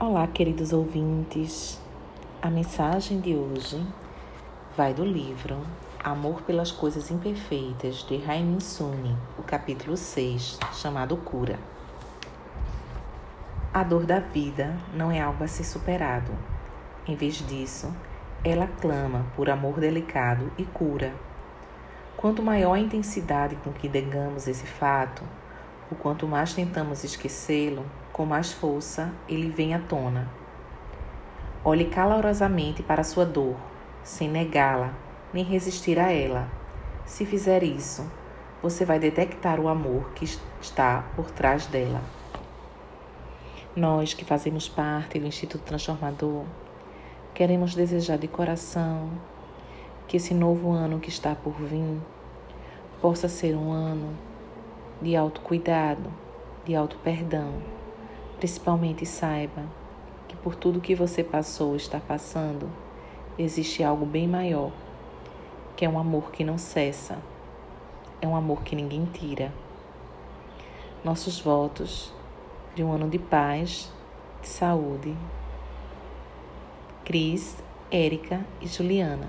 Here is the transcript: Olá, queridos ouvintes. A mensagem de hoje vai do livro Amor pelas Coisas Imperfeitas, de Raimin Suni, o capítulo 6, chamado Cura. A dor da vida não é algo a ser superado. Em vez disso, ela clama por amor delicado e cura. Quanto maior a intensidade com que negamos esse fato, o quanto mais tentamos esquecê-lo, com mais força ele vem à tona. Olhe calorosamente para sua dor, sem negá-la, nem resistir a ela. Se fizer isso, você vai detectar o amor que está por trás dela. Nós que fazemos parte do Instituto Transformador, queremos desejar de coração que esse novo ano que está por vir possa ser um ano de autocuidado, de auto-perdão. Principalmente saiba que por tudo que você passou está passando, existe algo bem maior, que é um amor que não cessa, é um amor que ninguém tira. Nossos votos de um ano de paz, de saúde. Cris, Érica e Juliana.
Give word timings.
Olá, 0.00 0.26
queridos 0.26 0.72
ouvintes. 0.72 1.80
A 2.42 2.50
mensagem 2.50 3.20
de 3.20 3.36
hoje 3.36 3.80
vai 4.76 4.92
do 4.92 5.04
livro 5.04 5.56
Amor 6.02 6.42
pelas 6.42 6.72
Coisas 6.72 7.12
Imperfeitas, 7.12 8.02
de 8.02 8.16
Raimin 8.16 8.58
Suni, 8.58 9.16
o 9.38 9.42
capítulo 9.44 9.96
6, 9.96 10.58
chamado 10.72 11.16
Cura. 11.18 11.60
A 13.72 13.84
dor 13.84 14.04
da 14.04 14.18
vida 14.18 14.76
não 14.92 15.12
é 15.12 15.20
algo 15.20 15.44
a 15.44 15.46
ser 15.46 15.62
superado. 15.62 16.32
Em 17.06 17.14
vez 17.14 17.36
disso, 17.46 17.94
ela 18.42 18.66
clama 18.66 19.24
por 19.36 19.48
amor 19.48 19.78
delicado 19.78 20.50
e 20.58 20.64
cura. 20.64 21.14
Quanto 22.16 22.42
maior 22.42 22.74
a 22.74 22.80
intensidade 22.80 23.54
com 23.62 23.72
que 23.72 23.88
negamos 23.88 24.48
esse 24.48 24.66
fato, 24.66 25.22
o 25.90 25.94
quanto 25.94 26.26
mais 26.26 26.54
tentamos 26.54 27.04
esquecê-lo, 27.04 27.84
com 28.12 28.24
mais 28.24 28.52
força 28.52 29.12
ele 29.28 29.50
vem 29.50 29.74
à 29.74 29.78
tona. 29.78 30.28
Olhe 31.64 31.86
calorosamente 31.86 32.82
para 32.82 33.02
sua 33.02 33.24
dor, 33.24 33.56
sem 34.02 34.28
negá-la, 34.28 34.92
nem 35.32 35.44
resistir 35.44 35.98
a 35.98 36.12
ela. 36.12 36.48
Se 37.06 37.24
fizer 37.24 37.62
isso, 37.62 38.08
você 38.62 38.84
vai 38.84 38.98
detectar 38.98 39.60
o 39.60 39.68
amor 39.68 40.10
que 40.14 40.24
está 40.60 41.04
por 41.16 41.30
trás 41.30 41.66
dela. 41.66 42.02
Nós 43.76 44.14
que 44.14 44.24
fazemos 44.24 44.68
parte 44.68 45.18
do 45.18 45.26
Instituto 45.26 45.64
Transformador, 45.64 46.44
queremos 47.34 47.74
desejar 47.74 48.16
de 48.18 48.28
coração 48.28 49.10
que 50.06 50.16
esse 50.16 50.32
novo 50.32 50.70
ano 50.70 51.00
que 51.00 51.08
está 51.08 51.34
por 51.34 51.54
vir 51.54 52.00
possa 53.00 53.28
ser 53.28 53.54
um 53.56 53.72
ano 53.72 54.16
de 55.00 55.16
autocuidado, 55.16 56.12
de 56.64 56.74
auto-perdão. 56.74 57.54
Principalmente 58.38 59.04
saiba 59.06 59.64
que 60.28 60.36
por 60.36 60.54
tudo 60.54 60.80
que 60.80 60.94
você 60.94 61.22
passou 61.22 61.76
está 61.76 62.00
passando, 62.00 62.68
existe 63.38 63.82
algo 63.82 64.06
bem 64.06 64.28
maior, 64.28 64.72
que 65.76 65.84
é 65.84 65.88
um 65.88 65.98
amor 65.98 66.30
que 66.30 66.44
não 66.44 66.58
cessa, 66.58 67.18
é 68.20 68.26
um 68.26 68.36
amor 68.36 68.62
que 68.62 68.76
ninguém 68.76 69.04
tira. 69.06 69.52
Nossos 71.04 71.40
votos 71.40 72.12
de 72.74 72.82
um 72.82 72.92
ano 72.92 73.08
de 73.08 73.18
paz, 73.18 73.92
de 74.40 74.48
saúde. 74.48 75.16
Cris, 77.04 77.62
Érica 77.90 78.44
e 78.60 78.66
Juliana. 78.66 79.28